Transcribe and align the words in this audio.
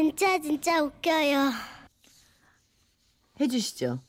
진짜 0.00 0.40
진짜 0.40 0.82
웃겨요. 0.82 1.50
해주시죠. 3.38 4.00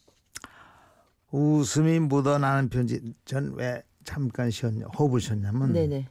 웃음이 1.32 2.00
묻어나는 2.00 2.70
편지 2.70 3.14
전 3.26 3.54
왜 3.56 3.84
잠깐 4.06 4.50
쉬었냐 4.52 4.86
호흡을 4.98 5.20
쉬었냐면 5.20 5.74
네네. 5.74 6.08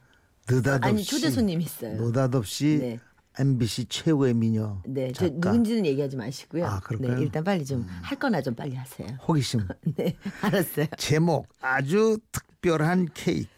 느닷없이 0.47 0.87
아니 0.87 1.03
초대 1.03 1.31
손님 1.31 1.61
있어요. 1.61 1.99
느닷없이 1.99 2.77
네. 2.79 2.99
MBC 3.39 3.85
최고의 3.85 4.35
미녀 4.35 4.83
네, 4.85 5.11
저 5.13 5.25
작가 5.27 5.49
누군지는 5.51 5.87
얘기하지 5.87 6.15
마시고요. 6.15 6.65
아, 6.67 6.79
그럴까요? 6.79 7.15
네, 7.15 7.21
일단 7.23 7.43
빨리 7.43 7.65
좀 7.65 7.83
할 8.03 8.19
거나 8.19 8.39
좀 8.43 8.53
빨리 8.53 8.75
하세요. 8.75 9.07
호기심 9.27 9.67
네, 9.97 10.15
알았어요. 10.41 10.85
제목 10.99 11.47
아주 11.59 12.19
특별한 12.31 13.09
케이크 13.15 13.49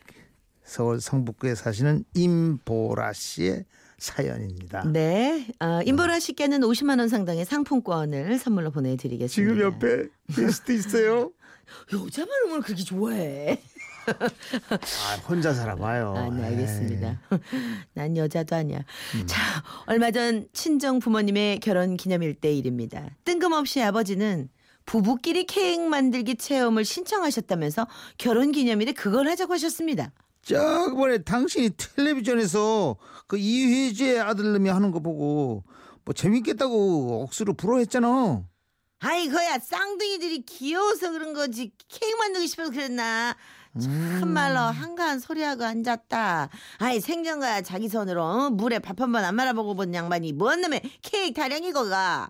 서울 0.63 1.01
성북구에 1.01 1.55
사시는 1.55 2.05
임보라 2.13 3.11
씨의 3.11 3.65
사연입니다. 4.03 4.83
네, 4.91 5.47
어, 5.59 5.79
임보라 5.85 6.19
씨께는 6.19 6.59
50만 6.59 6.99
원 6.99 7.07
상당의 7.07 7.45
상품권을 7.45 8.37
선물로 8.37 8.71
보내드리겠습니다. 8.71 9.29
지금 9.53 9.61
옆에 9.61 10.09
게스트 10.35 10.73
있어요? 10.73 11.31
여자 11.93 12.25
발음을 12.25 12.61
그렇게 12.61 12.83
좋아해? 12.83 13.61
아, 14.05 15.15
혼자 15.29 15.53
살아봐요. 15.53 16.13
아, 16.17 16.29
네, 16.29 16.43
알겠습니다. 16.43 17.21
난 17.93 18.17
여자도 18.17 18.57
아니야. 18.57 18.79
음. 19.15 19.23
자, 19.25 19.39
얼마 19.85 20.11
전 20.11 20.47
친정 20.51 20.99
부모님의 20.99 21.61
결혼 21.61 21.95
기념일 21.95 22.35
때 22.35 22.53
일입니다. 22.53 23.09
뜬금없이 23.23 23.81
아버지는 23.81 24.49
부부끼리 24.85 25.45
케이크 25.45 25.81
만들기 25.81 26.35
체험을 26.35 26.83
신청하셨다면서 26.83 27.87
결혼 28.17 28.51
기념일에 28.51 28.91
그걸 28.91 29.29
하자고 29.29 29.53
하셨습니다. 29.53 30.11
저번에 30.43 31.19
당신이 31.23 31.71
텔레비전에서 31.77 32.97
그 33.27 33.37
이휘재 33.37 34.19
아들님이 34.19 34.69
하는 34.69 34.91
거 34.91 34.99
보고 34.99 35.63
뭐 36.05 36.13
재밌겠다고 36.13 37.23
억수로 37.23 37.53
부러워했잖아. 37.53 38.43
아이거야 38.99 39.59
쌍둥이들이 39.59 40.41
귀여워서 40.45 41.11
그런 41.11 41.33
거지. 41.33 41.71
케이크 41.87 42.15
만들고 42.17 42.47
싶어서 42.47 42.71
그랬나? 42.71 43.35
참말로 43.79 44.59
한가한 44.59 45.19
소리하고 45.19 45.63
앉았다. 45.63 46.49
아이 46.77 46.99
생전가야 46.99 47.61
자기 47.61 47.89
손으로 47.89 48.23
어? 48.23 48.49
물에 48.51 48.79
밥 48.79 48.99
한 49.01 49.11
번 49.11 49.23
안 49.25 49.35
말아보고 49.35 49.75
본 49.75 49.93
양반이 49.93 50.33
뭔 50.33 50.61
놈의 50.61 50.81
케이크 51.01 51.33
타령이거가? 51.33 52.29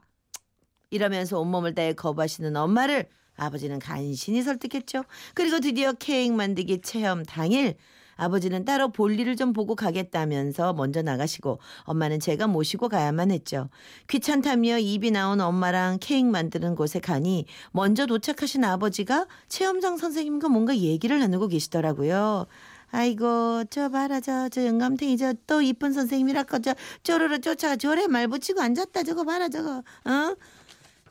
이러면서 0.92 1.40
온몸을 1.40 1.74
다해 1.76 1.94
거부하시는 1.94 2.56
엄마를 2.56 3.10
아버지는 3.36 3.80
간신히 3.80 4.42
설득했죠. 4.44 5.04
그리고 5.34 5.60
드디어 5.60 5.94
케이크 5.94 6.34
만들기 6.34 6.82
체험 6.82 7.24
당일 7.24 7.76
아버지는 8.16 8.66
따로 8.66 8.90
볼일을 8.90 9.36
좀 9.36 9.54
보고 9.54 9.76
가겠다면서 9.76 10.74
먼저 10.74 11.02
나가시고 11.02 11.60
엄마는 11.84 12.20
제가 12.20 12.48
모시고 12.48 12.90
가야만 12.90 13.32
했죠. 13.32 13.70
귀찮다며 14.08 14.80
입이 14.80 15.12
나온 15.12 15.42
엄마랑 15.42 15.98
케이크 16.02 16.28
만드는 16.28 16.76
곳에 16.76 17.00
가니 17.00 17.46
먼저 17.72 18.06
도착하신 18.06 18.64
아버지가 18.64 19.28
체험장 19.48 19.98
선생님과 19.98 20.50
뭔가 20.50 20.76
얘기를 20.78 21.20
나누고 21.20 21.48
계시더라고요. 21.50 22.48
아이고 22.92 23.64
저 23.72 23.90
봐라 23.90 24.20
저저 24.20 24.66
영감탱이 24.68 25.18
저 25.18 25.34
또 25.48 25.62
이쁜 25.62 25.94
선생님이라고 25.94 26.60
저 26.60 26.76
쪼르르 27.02 27.42
쫓아가 27.42 27.76
저래 27.76 28.08
말 28.08 28.28
붙이고 28.28 28.62
앉았다 28.62 29.04
저거 29.04 29.24
봐라 29.24 29.50
저거 29.50 29.78
어? 30.06 30.36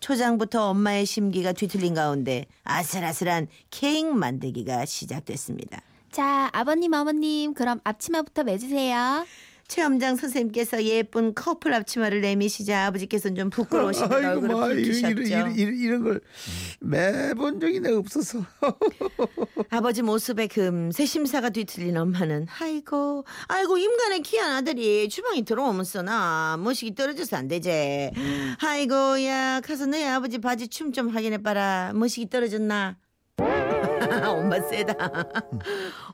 초장부터 0.01 0.71
엄마의 0.71 1.07
심기가 1.07 1.53
뒤틀린 1.53 1.95
가운데 1.95 2.47
아슬아슬한 2.65 3.49
케이크 3.71 4.09
만들기가 4.09 4.85
시작됐습니다. 4.85 5.81
자, 6.13 6.51
아버님, 6.53 6.93
어머님, 6.93 7.55
그럼 7.55 7.81
앞치마부터 7.85 8.45
매주세요. 8.45 9.27
체험장 9.69 10.17
선생님께서 10.17 10.85
예쁜 10.85 11.35
커플 11.35 11.73
앞치마를 11.73 12.21
내미시자 12.21 12.85
아버지께서는 12.89 13.35
좀 13.37 13.49
부끄러우신 13.49 14.03
아이고 14.05 14.15
얼굴을 14.29 14.55
마 14.55 14.67
이런, 14.67 14.83
붉히셨죠. 14.83 15.23
이런, 15.23 15.55
이런, 15.57 15.77
이런 15.79 16.03
걸 16.03 16.21
매본 16.81 17.59
적이 17.61 17.81
내가 17.81 17.97
없어서 17.97 18.45
아버지 19.71 20.03
모습에 20.03 20.49
금세 20.49 21.07
심사가 21.07 21.49
뒤틀린 21.49 21.97
엄마는 21.97 22.49
아이고 22.61 23.25
아이고 23.49 23.79
임간의 23.79 24.21
귀한 24.25 24.53
아들이 24.57 25.09
주방에 25.09 25.43
들어오면서 25.43 26.03
나 26.03 26.59
모식이 26.59 26.95
떨어져서 26.95 27.39
안 27.39 27.49
되지. 27.49 28.11
아이고 28.63 29.25
야 29.25 29.63
가서 29.65 29.87
너희 29.87 30.05
아버지 30.05 30.37
바지 30.37 30.69
춤 30.69 30.93
좀 30.93 31.09
확인해봐라. 31.09 31.93
모식이 31.95 32.29
떨어졌나? 32.29 32.99
엄마 34.29 34.61
세다. 34.61 34.95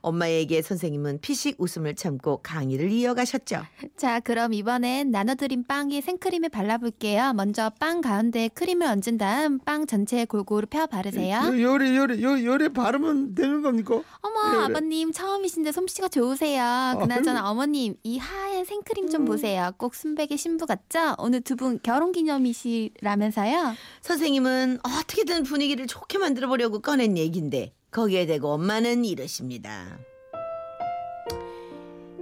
엄마의 0.02 0.38
얘기에 0.40 0.62
선생님은 0.62 1.20
피식 1.20 1.56
웃음을 1.58 1.94
참고 1.94 2.40
강의를 2.42 2.90
이어가셨죠. 2.90 3.62
자, 3.96 4.20
그럼 4.20 4.52
이번엔 4.54 5.10
나눠드린 5.10 5.64
빵에 5.66 6.00
생크림을 6.00 6.48
발라볼게요. 6.50 7.32
먼저 7.34 7.70
빵 7.80 8.00
가운데에 8.00 8.48
크림을 8.48 8.86
얹은 8.86 9.18
다음 9.18 9.58
빵 9.58 9.86
전체에 9.86 10.24
골고루 10.24 10.66
펴 10.68 10.86
바르세요. 10.86 11.38
요- 11.38 11.60
요래 11.62 11.96
요래 11.96 12.20
요 12.22 12.44
요래 12.44 12.68
바르면 12.68 13.34
되는 13.34 13.62
겁니까? 13.62 13.94
어머, 14.20 14.40
그래, 14.42 14.52
그래. 14.52 14.64
아버님 14.64 15.12
처음이신데 15.12 15.72
솜씨가 15.72 16.08
좋으세요. 16.08 16.96
그나저나 17.00 17.50
어머님, 17.50 17.94
이 18.04 18.18
하얀 18.18 18.64
생크림 18.64 19.08
좀 19.10 19.24
보세요. 19.24 19.70
꼭 19.78 19.94
순백의 19.94 20.38
신부 20.38 20.66
같죠? 20.66 21.14
오늘 21.18 21.40
두 21.40 21.58
분 21.58 21.80
결혼기념이시라면서요? 21.82 23.74
선생님은 24.02 24.78
어떻게든 24.84 25.42
분위기를 25.42 25.86
좋게 25.88 26.18
만들어 26.18 26.46
보려고 26.48 26.80
꺼낸 26.80 27.18
얘긴데 27.18 27.72
거기에 27.90 28.26
대고 28.26 28.48
엄마는 28.52 29.04
이러십니다. 29.04 29.98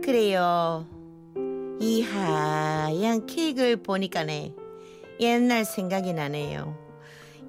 그래요. 0.03 0.87
이 1.81 2.03
하얀 2.03 3.27
케이크를 3.27 3.77
보니까네 3.82 4.54
옛날 5.21 5.65
생각이 5.65 6.12
나네요. 6.12 6.77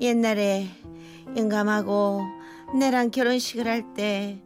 옛날에 0.01 0.67
영감하고 1.35 2.22
내랑 2.78 3.11
결혼식을 3.11 3.67
할 3.67 3.94
때 3.94 4.41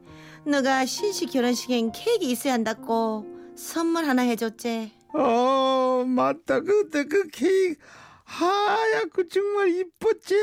너가 0.45 0.85
신식 0.85 1.31
결혼식엔 1.31 1.91
케이크 1.93 2.25
있어야 2.25 2.53
한다고 2.53 3.25
선물 3.55 4.05
하나 4.05 4.23
해줬지. 4.23 4.91
어 5.13 6.03
맞다 6.05 6.59
그때 6.61 7.05
그 7.05 7.27
케이크 7.29 7.75
하얗고 8.23 9.27
정말 9.29 9.69
이뻤지. 9.69 10.35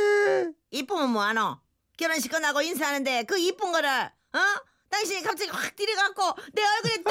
이쁘면 0.70 1.10
뭐하노? 1.12 1.56
결혼식 1.98 2.30
끝나고 2.30 2.62
인사하는데 2.62 3.24
그 3.24 3.38
이쁜 3.38 3.72
거를 3.72 3.88
어? 3.90 4.40
당신이 4.88 5.22
갑자기 5.22 5.50
확 5.50 5.76
들이갖고 5.76 6.22
내 6.54 6.62
얼굴에 6.64 7.02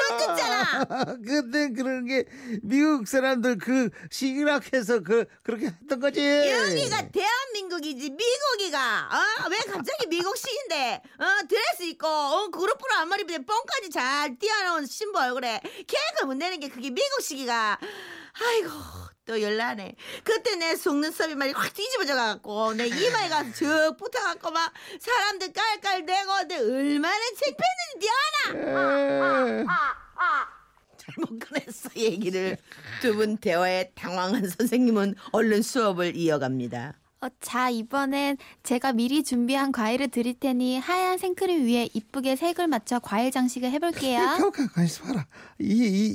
그때 1.24 1.70
그런 1.72 2.04
게 2.06 2.24
미국 2.62 3.06
사람들 3.08 3.58
그 3.58 3.90
시기락해서 4.10 5.00
그 5.00 5.24
그렇게 5.42 5.66
했던 5.66 6.00
거지. 6.00 6.20
여기가 6.20 7.08
대한민국이지 7.08 8.10
미국이가 8.10 9.08
어? 9.10 9.48
왜 9.50 9.56
갑자기 9.70 10.06
미국식인데 10.08 11.02
어? 11.18 11.24
드레스 11.48 11.82
입고 11.84 12.06
어? 12.06 12.48
그룹으로 12.50 12.94
앞머리 12.98 13.24
밑에 13.24 13.38
뽕까지 13.44 13.90
잘 13.90 14.38
띄어놓은 14.38 14.86
신부 14.86 15.18
얼굴에 15.18 15.60
케이크 15.64 16.24
문대는 16.26 16.60
게 16.60 16.68
그게 16.68 16.90
미국식이가 16.90 17.78
아이고 18.40 18.70
또 19.26 19.42
열나네 19.42 19.94
그때 20.24 20.56
내 20.56 20.74
속눈썹이 20.74 21.34
말이 21.34 21.52
확 21.52 21.74
뒤집어져 21.74 22.14
갖고 22.14 22.72
내 22.72 22.86
이마에 22.86 23.28
가서 23.28 23.52
쭉 23.52 23.96
붙어갖고 23.98 24.50
막 24.50 24.72
사람들 25.00 25.52
깔깔대고 25.52 26.42
내 26.48 26.56
얼마나 26.56 27.18
창피했는지 27.36 28.08
네 28.54 28.70
알아 28.70 29.64
잘 29.64 30.57
못 31.18 31.38
꺼냈어 31.38 31.90
얘기를 31.96 32.56
두 33.02 33.14
분 33.14 33.36
대화에 33.36 33.90
당황한 33.94 34.48
선생님은 34.58 35.14
얼른 35.32 35.62
수업을 35.62 36.16
이어갑니다. 36.16 36.94
어, 37.20 37.26
자, 37.40 37.68
이번엔 37.68 38.36
제가 38.62 38.92
미리 38.92 39.24
준비한 39.24 39.72
과일을 39.72 40.06
드릴 40.08 40.38
테니 40.38 40.78
하얀 40.78 41.18
생크림 41.18 41.66
위에 41.66 41.88
이쁘게 41.92 42.36
색을 42.36 42.68
맞춰 42.68 43.00
과일 43.00 43.32
장식을 43.32 43.72
해볼게요. 43.72 44.20
가만 44.54 44.86
있어 44.86 45.02
봐라. 45.02 45.26
이, 45.58 45.66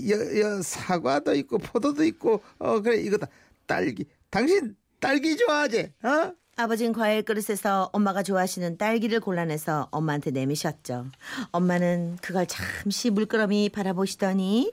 이 0.05 0.11
여, 0.11 0.39
여, 0.39 0.61
사과도 0.61 1.35
있고 1.35 1.57
포도도 1.57 2.05
있고 2.05 2.41
어 2.59 2.79
그래 2.81 3.01
이거다 3.01 3.27
딸기. 3.67 4.05
당신 4.29 4.75
딸기 5.01 5.35
좋아하지? 5.35 5.91
어? 6.03 6.31
아버지는 6.55 6.93
과일 6.93 7.23
그릇에서 7.23 7.89
엄마가 7.93 8.21
좋아하시는 8.23 8.77
딸기를 8.77 9.19
골라내서 9.19 9.89
엄마한테 9.91 10.31
내미셨죠. 10.31 11.07
엄마는 11.51 12.17
그걸 12.21 12.45
잠시 12.45 13.09
물끄러미 13.09 13.69
바라보시더니 13.73 14.71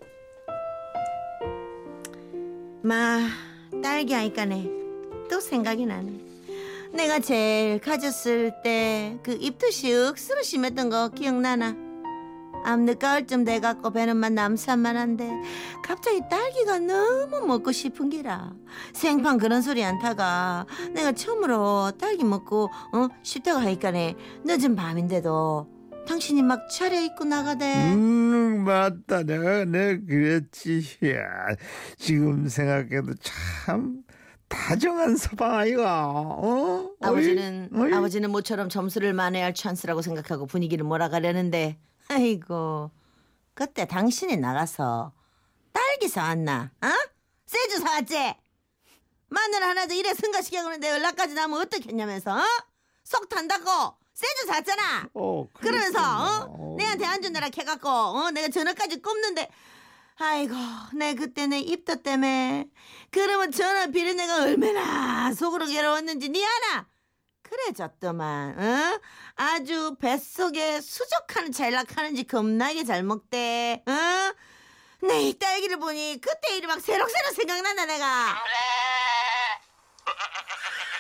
마 2.90 3.20
딸기 3.84 4.16
아니까네 4.16 4.68
또 5.30 5.38
생각이 5.38 5.86
나네. 5.86 6.12
내가 6.92 7.20
제일 7.20 7.78
가졌을 7.78 8.52
때 8.64 9.16
그 9.22 9.38
입도 9.40 9.68
쓱스로 9.68 10.42
심했던 10.42 10.90
거 10.90 11.08
기억나나? 11.10 11.76
암 12.64 12.84
늦가을쯤 12.86 13.44
돼갖고 13.44 13.92
배는 13.92 14.16
만 14.16 14.34
남산만한데 14.34 15.30
갑자기 15.84 16.20
딸기가 16.28 16.80
너무 16.80 17.46
먹고 17.46 17.70
싶은 17.70 18.10
기라 18.10 18.52
생판 18.92 19.38
그런 19.38 19.62
소리 19.62 19.84
안 19.84 20.00
타가 20.00 20.66
내가 20.92 21.12
처음으로 21.12 21.92
딸기 21.96 22.24
먹고 22.24 22.70
어 22.92 23.08
싶다고 23.22 23.60
하니까네 23.60 24.16
늦은 24.44 24.74
밤인데도 24.74 25.79
당신이 26.06 26.42
막 26.42 26.68
차려입고 26.68 27.24
나가대. 27.24 27.92
음 27.94 28.64
맞다 28.64 29.22
내가 29.22 29.64
내가 29.64 30.00
그랬지 30.06 30.98
야 31.04 31.54
지금 31.96 32.48
생각해도 32.48 33.14
참 33.22 34.02
다정한 34.48 35.16
서방 35.16 35.54
아이가 35.54 36.08
어 36.08 36.90
아버지는 37.00 37.68
어이, 37.72 37.82
어이. 37.82 37.92
아버지는 37.94 38.30
모처럼 38.30 38.68
점수를 38.68 39.12
만회할 39.12 39.54
찬스라고 39.54 40.02
생각하고 40.02 40.46
분위기를 40.46 40.84
몰아가려는데 40.84 41.78
아이고 42.08 42.90
그때 43.54 43.86
당신이 43.86 44.36
나가서 44.38 45.12
딸기 45.72 46.08
사왔나? 46.08 46.72
어? 46.82 46.88
세주 47.46 47.78
사왔지? 47.78 48.34
마늘 49.28 49.62
하나도 49.62 49.94
이래 49.94 50.12
승가시켜 50.14 50.62
그러는데 50.62 50.90
연락까지 50.90 51.34
나면 51.34 51.60
어떻겠냐면서 51.60 52.36
어? 52.36 52.42
속 53.04 53.28
탄다고 53.28 53.94
세주 54.20 54.46
샀잖아 54.48 55.08
어, 55.14 55.48
그러면서 55.54 55.98
그랬구나. 55.98 56.46
어? 56.50 56.74
내한테 56.76 57.06
안 57.06 57.22
준다라 57.22 57.48
해갖고 57.56 57.88
어? 57.88 58.30
내가 58.32 58.48
전화까지 58.48 59.00
꼽는데 59.00 59.48
아이고 60.18 60.54
내 60.94 61.14
그때 61.14 61.46
내 61.46 61.58
입덧 61.60 62.02
때문에 62.02 62.68
그러면 63.10 63.50
전화 63.50 63.86
비린 63.86 64.18
내가 64.18 64.42
얼마나 64.42 65.32
속으로 65.32 65.64
괴로웠는지 65.66 66.28
니 66.28 66.44
아나 66.44 66.86
그래졌더만 67.42 68.58
어? 68.60 69.00
아주 69.36 69.96
뱃속에 69.98 70.82
수족하는 70.82 71.50
잘락하는지 71.50 72.24
겁나게 72.24 72.84
잘 72.84 73.02
먹대 73.02 73.82
어? 73.86 75.06
내이 75.06 75.38
딸기를 75.38 75.78
보니 75.78 76.20
그때 76.20 76.56
일이 76.58 76.66
막 76.66 76.78
새록새록 76.78 77.32
생각난다 77.34 77.86
내가 77.86 78.36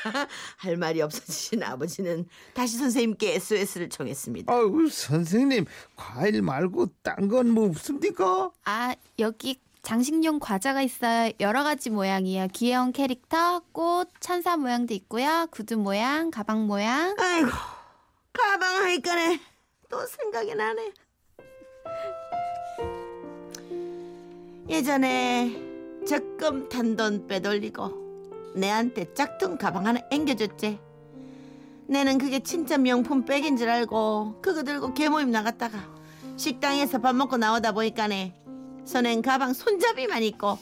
할 0.56 0.76
말이 0.76 1.00
없어지신 1.02 1.62
아버지는 1.62 2.26
다시 2.54 2.76
선생님께 2.78 3.34
SOS를 3.36 3.88
청했습니다 3.90 4.52
아유 4.52 4.88
선생님 4.90 5.66
과일 5.96 6.42
말고 6.42 6.86
딴 7.02 7.28
건 7.28 7.50
뭐 7.50 7.68
없습니까? 7.68 8.50
아, 8.64 8.94
여기 9.18 9.58
장식용 9.82 10.40
과자가 10.40 10.82
있어요. 10.82 11.32
여러 11.40 11.62
가지 11.62 11.88
모양이에요. 11.88 12.48
귀여운 12.52 12.92
캐릭터, 12.92 13.62
꽃, 13.72 14.08
천사 14.20 14.56
모양도 14.58 14.92
있고요. 14.94 15.46
구두 15.50 15.78
모양, 15.78 16.30
가방 16.30 16.66
모양. 16.66 17.14
아이고 17.18 17.48
가방 18.32 18.84
하니까네 18.84 19.40
또 19.88 20.06
생각이 20.06 20.54
나네 20.54 20.92
예전에 24.68 25.56
적금 26.06 26.68
탄돈 26.68 27.26
빼돌리고 27.26 28.09
내한테 28.54 29.12
짝퉁 29.14 29.56
가방 29.56 29.86
하나 29.86 30.00
앵겨줬지. 30.10 30.78
내는 31.86 32.18
그게 32.18 32.40
진짜 32.40 32.78
명품 32.78 33.24
백인 33.24 33.56
줄 33.56 33.68
알고 33.68 34.40
그거 34.40 34.62
들고 34.62 34.94
개모임 34.94 35.30
나갔다가 35.30 35.78
식당에서 36.36 36.98
밥 36.98 37.16
먹고 37.16 37.36
나오다 37.36 37.72
보니까네 37.72 38.32
손엔 38.84 39.22
가방 39.22 39.52
손잡이만 39.52 40.22
있고 40.22 40.58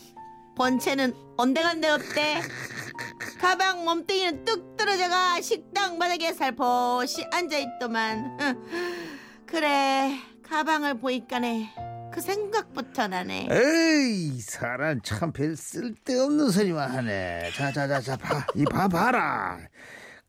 본체는 0.57 1.15
온데간데 1.37 1.89
없대. 1.89 2.41
가방 3.41 3.85
몸뚱이는 3.85 4.45
뚝 4.45 4.77
떨어져가 4.77 5.41
식당 5.41 5.99
바닥에 5.99 6.33
살포시 6.33 7.25
앉아있더만. 7.31 8.39
그래 9.47 10.19
가방을 10.43 10.99
보니까네 10.99 11.98
그 12.13 12.21
생각부터 12.21 13.07
나네. 13.09 13.49
에이 13.51 14.41
사람 14.41 15.01
참 15.03 15.33
별 15.33 15.57
쓸데없는 15.57 16.51
소리만 16.51 16.91
하네. 16.91 17.51
자자자자 17.55 18.17
봐 18.17 18.47
이 18.55 18.65
봐 18.65 18.89
봐라. 18.89 19.59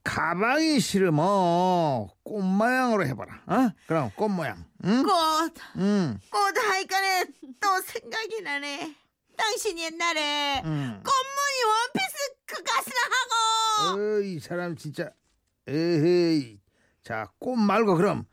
가방이 0.03 0.79
싫으면 0.79 2.07
꽃 2.23 2.41
모양으로 2.41 3.05
해봐라. 3.07 3.41
어? 3.47 3.69
그럼 3.87 4.11
꽃 4.15 4.29
모양. 4.29 4.63
응? 4.85 5.03
꽃, 5.03 5.53
응, 5.77 6.19
꽃 6.31 6.57
하니까네 6.57 7.25
또 7.59 7.81
생각이 7.81 8.41
나네. 8.41 8.95
당신 9.37 9.77
옛날에 9.79 10.61
응. 10.65 11.01
꽃무늬 11.03 11.63
원피스 11.65 12.17
그 12.45 12.63
가스나 12.63 12.95
하고. 13.85 13.99
어이 14.01 14.39
사람 14.39 14.75
진짜 14.75 15.09
에헤이. 15.67 16.59
자 17.03 17.27
꽃 17.39 17.55
말고 17.57 17.95
그럼 17.95 18.25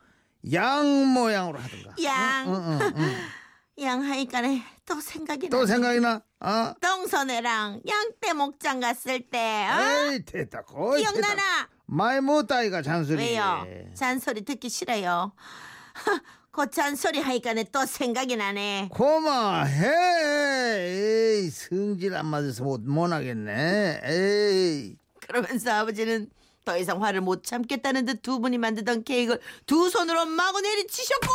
양 0.53 1.07
모양으로 1.13 1.59
하든가 1.59 1.95
양. 2.03 2.47
응, 2.47 2.53
응, 2.81 2.93
응. 2.97 3.15
양 3.83 4.03
하니까네 4.03 4.63
또 4.85 4.99
생각이 4.99 5.49
또 5.49 5.57
나네 5.57 5.67
생각이 5.67 5.99
나? 5.99 6.21
어? 6.39 6.73
동선회랑 6.81 7.81
양떼 7.87 8.33
목장 8.33 8.79
갔을 8.79 9.21
때 9.29 9.67
어? 9.69 10.11
에이 10.11 10.25
됐다 10.25 10.63
거의 10.63 11.03
기억나나? 11.03 11.43
많이 11.85 12.21
못다이가 12.21 12.81
잔소리 12.81 13.17
왜요? 13.23 13.65
잔소리 13.93 14.43
듣기 14.43 14.69
싫어요. 14.69 15.31
그 16.51 16.69
잔소리 16.71 17.19
하니까는 17.21 17.65
또 17.71 17.85
생각이 17.85 18.35
나네. 18.35 18.89
고마해 18.91 19.85
에이 21.43 21.49
성질 21.51 22.15
안 22.15 22.25
맞아서 22.25 22.63
못, 22.63 22.81
못 22.81 23.11
하겠네 23.11 24.01
에이 24.03 24.95
그러면서 25.27 25.71
아버지는 25.71 26.29
더 26.67 26.77
이상 26.77 27.01
화를 27.01 27.21
못 27.21 27.45
참겠다는 27.45 28.03
듯 28.03 28.21
두 28.21 28.41
분이 28.41 28.57
만들던 28.57 29.05
케이크를 29.05 29.39
두 29.65 29.89
손으로 29.89 30.25
마구 30.25 30.59
내리치셨고 30.59 31.27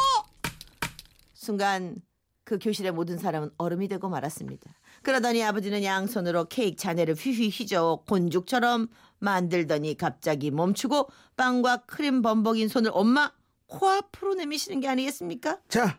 순간 1.32 1.96
그 2.44 2.58
교실의 2.58 2.92
모든 2.92 3.16
사람은 3.16 3.50
얼음이 3.56 3.88
되고 3.88 4.10
말았습니다. 4.10 4.70
그러더니 5.00 5.42
아버지는 5.42 5.82
양손으로 5.82 6.48
케이크 6.50 6.76
잔해를 6.76 7.14
휘휘 7.14 7.48
휘저 7.48 8.04
곤죽처럼 8.06 8.88
만들더니 9.20 9.96
갑자기 9.96 10.50
멈추고 10.50 11.08
빵과 11.38 11.84
크림 11.86 12.20
범벅인 12.20 12.68
손을 12.68 12.90
엄마 12.92 13.32
코앞으로 13.68 14.34
내미시는 14.34 14.80
게 14.80 14.88
아니겠습니까? 14.88 15.60
자, 15.68 15.98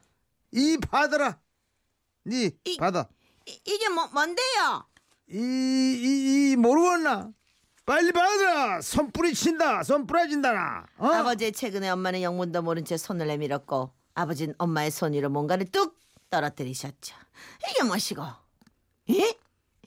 이 0.51 0.77
받아라. 0.77 1.39
니 2.27 2.51
이- 2.65 2.77
받아. 2.77 3.09
이, 3.47 3.59
이게 3.65 3.89
뭐, 3.89 4.05
뭔데요? 4.13 4.85
이, 5.31 5.37
이, 5.37 6.51
이 6.51 6.55
모르겠나? 6.55 7.31
빨리 7.85 8.11
받아라. 8.11 8.81
손 8.81 9.11
뿌리친다. 9.11 9.83
손 9.83 10.07
뿌려진다나. 10.07 10.85
어? 10.97 11.07
아버지의 11.07 11.51
최근에 11.51 11.89
엄마는 11.89 12.21
영문도 12.21 12.61
모른 12.61 12.85
채 12.85 12.95
손을 12.97 13.27
내밀었고 13.27 13.91
아버지는 14.15 14.55
엄마의 14.57 14.91
손 14.91 15.13
위로 15.13 15.29
뭔가를 15.29 15.65
뚝 15.71 15.99
떨어뜨리셨죠. 16.29 17.15
이게 17.69 17.83
무엇이고? 17.83 18.23
예? 19.09 19.13
이, 19.15 19.21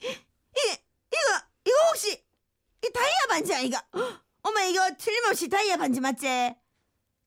이거 0.03 1.19
이거 1.65 1.75
혹시 1.89 2.11
이 2.85 2.91
다이아 2.93 3.15
반지 3.29 3.53
아이가? 3.55 3.83
헉, 3.95 4.21
엄마 4.43 4.61
이거 4.63 4.89
틀림없이 4.97 5.49
다이아 5.49 5.77
반지 5.77 5.99
맞지? 5.99 6.55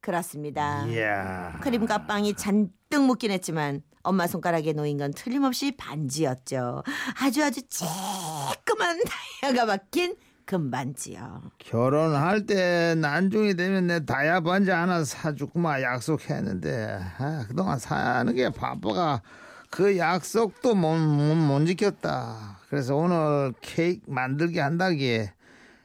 그렇습니다. 0.00 0.86
이야. 0.86 1.58
크림과 1.62 2.06
빵이 2.06 2.34
잔뜩 2.34 3.02
묻긴 3.02 3.32
했지만 3.32 3.82
엄마 4.02 4.26
손가락에 4.26 4.72
놓인 4.72 4.96
건 4.98 5.12
틀림없이 5.12 5.72
반지였죠. 5.72 6.84
아주 7.20 7.44
아주 7.44 7.60
쬐끄만 7.62 9.02
다이아가 9.42 9.66
박힌 9.66 10.16
금반지요. 10.50 11.42
결혼할 11.58 12.44
때 12.44 12.96
난중이 12.96 13.54
되면 13.54 13.86
내 13.86 14.04
다이아 14.04 14.40
반지 14.40 14.72
하나 14.72 15.04
사주구만 15.04 15.80
약속했는데 15.80 16.98
아, 17.18 17.44
그동안 17.46 17.78
사는 17.78 18.34
게 18.34 18.50
바빠가 18.50 19.22
그 19.70 19.96
약속도 19.96 20.74
못, 20.74 20.96
못, 20.96 21.36
못 21.36 21.66
지켰다. 21.66 22.58
그래서 22.68 22.96
오늘 22.96 23.54
케이크 23.60 24.02
만들게 24.10 24.60
한다기에 24.60 25.32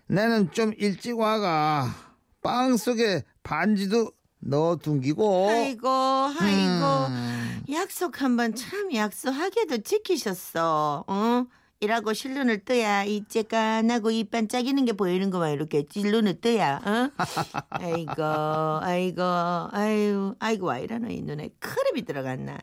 내는 0.08 0.52
좀 0.52 0.74
일찍 0.78 1.20
와가 1.20 1.86
빵 2.42 2.76
속에 2.76 3.24
반지도 3.44 4.12
넣어 4.40 4.78
둔기고 4.78 5.50
아이고 5.50 5.88
아이고 5.88 7.06
음. 7.10 7.64
약속 7.72 8.20
한번 8.24 8.56
참 8.56 8.92
약속하게도 8.92 9.84
지키셨어. 9.84 11.04
어? 11.06 11.46
일하고 11.80 12.14
실눈을 12.14 12.64
떠야 12.66 13.04
이 13.04 13.24
째깐하고 13.28 14.12
이 14.12 14.24
반짝이는 14.24 14.86
게 14.86 14.94
보이는 14.94 15.30
거만 15.30 15.52
이렇게 15.52 15.86
찔눈을 15.86 16.42
떠야. 16.42 16.82
어? 16.84 17.12
아이고 17.70 18.24
아이고 18.82 19.22
아유 19.72 20.36
아이고 20.40 20.68
와 20.68 20.80
이러노 20.80 21.10
이 21.10 21.22
눈에 21.22 21.50
크림이 21.60 22.04
들어갔나. 22.04 22.54
아휴 22.54 22.62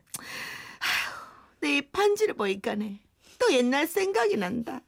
내 1.61 1.81
반지를 1.93 2.35
보니까네 2.35 3.01
또 3.39 3.53
옛날 3.53 3.87
생각이 3.87 4.37
난다. 4.37 4.81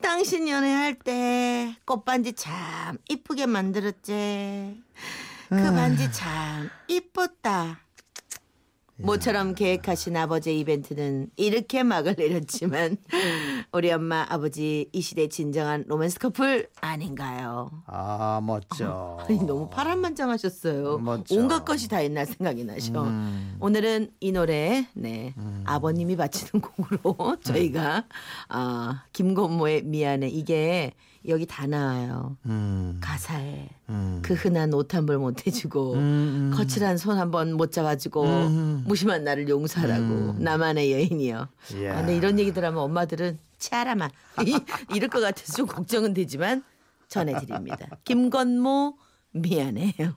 당신 0.00 0.48
연애할 0.48 0.94
때 0.94 1.76
꽃반지 1.84 2.34
참 2.34 2.98
이쁘게 3.08 3.46
만들었지. 3.46 4.82
그 5.48 5.56
반지 5.72 6.10
참 6.12 6.70
이뻤다. 6.88 7.80
모처럼 9.02 9.54
계획하신 9.54 10.16
아버지의 10.16 10.60
이벤트는 10.60 11.28
이렇게 11.36 11.82
막을 11.82 12.14
내렸지만 12.18 12.96
우리 13.72 13.90
엄마 13.90 14.26
아버지 14.28 14.88
이 14.92 15.00
시대 15.00 15.28
진정한 15.28 15.84
로맨스 15.86 16.18
커플 16.18 16.68
아닌가요? 16.80 17.70
아 17.86 18.40
멋져. 18.42 19.18
아니, 19.28 19.42
너무 19.44 19.68
파란만장하셨어요. 19.70 20.98
멋져. 20.98 21.34
온갖 21.36 21.64
것이 21.64 21.88
다 21.88 22.02
옛날 22.04 22.26
생각이 22.26 22.64
나셔. 22.64 23.04
음. 23.04 23.56
오늘은 23.60 24.10
이 24.20 24.32
노래 24.32 24.86
네 24.94 25.34
아버님이 25.64 26.16
바치는 26.16 26.60
곡으로 26.60 27.36
저희가 27.42 28.04
아 28.48 29.04
김건모의 29.12 29.82
미안해 29.84 30.28
이게 30.28 30.92
여기 31.28 31.44
다 31.46 31.66
나와요. 31.66 32.36
음. 32.46 32.98
가사에 33.02 33.68
음. 33.90 34.20
그 34.22 34.32
흔한 34.34 34.72
옷 34.72 34.94
한 34.94 35.04
벌 35.06 35.18
못 35.18 35.46
해주고 35.46 35.92
음, 35.94 35.98
음. 35.98 36.52
거칠한 36.56 36.96
손 36.96 37.18
한 37.18 37.30
번 37.30 37.52
못 37.52 37.72
잡아주고 37.72 38.24
음. 38.24 38.84
무심한 38.86 39.22
나를 39.24 39.48
용서하라고 39.48 40.02
음. 40.02 40.36
나만의 40.38 40.92
여인이요. 40.92 41.48
이야. 41.74 41.92
아, 41.92 41.96
근데 41.98 42.16
이런 42.16 42.38
얘기들 42.38 42.64
하면 42.64 42.78
엄마들은 42.80 43.38
치아라마 43.58 44.08
이- 44.46 44.58
이럴 44.94 45.10
것 45.10 45.20
같아서 45.20 45.52
좀 45.52 45.66
걱정은 45.66 46.14
되지만 46.14 46.62
전해드립니다. 47.08 47.86
김건모 48.04 48.96
미안해요. 49.32 50.14